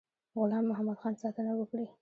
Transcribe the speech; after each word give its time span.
غلام 0.37 0.65
محمدخان 0.71 1.13
ساتنه 1.21 1.51
وکړي. 1.55 1.85